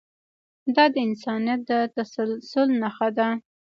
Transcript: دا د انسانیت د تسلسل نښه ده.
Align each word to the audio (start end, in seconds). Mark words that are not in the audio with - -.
دا 0.75 0.85
د 0.93 0.95
انسانیت 1.07 1.59
د 1.69 1.71
تسلسل 1.95 2.67
نښه 2.81 3.09
ده. 3.17 3.27